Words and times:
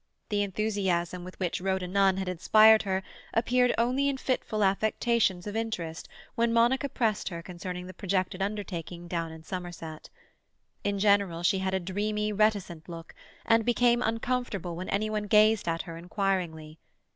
The 0.29 0.41
enthusiasm 0.41 1.23
with 1.23 1.39
which 1.39 1.61
Rhoda 1.61 1.87
Nunn 1.87 2.17
had 2.17 2.27
inspired 2.27 2.81
her 2.81 3.03
appeared 3.35 3.71
only 3.77 4.09
in 4.09 4.17
fitful 4.17 4.63
affectations 4.63 5.45
of 5.45 5.55
interest 5.55 6.09
when 6.33 6.51
Monica 6.51 6.89
pressed 6.89 7.29
her 7.29 7.43
concerning 7.43 7.85
the 7.85 7.93
projected 7.93 8.41
undertaking 8.41 9.07
down 9.07 9.31
in 9.31 9.43
Somerset. 9.43 10.09
In 10.83 10.97
general 10.97 11.43
she 11.43 11.59
had 11.59 11.75
a 11.75 11.79
dreamy, 11.79 12.33
reticent 12.33 12.89
look, 12.89 13.13
and 13.45 13.63
became 13.63 14.01
uncomfortable 14.01 14.75
when 14.75 14.89
any 14.89 15.07
one 15.11 15.27
gazed 15.27 15.67
at 15.67 15.83
her 15.83 15.97
inquiringly. 15.97 16.79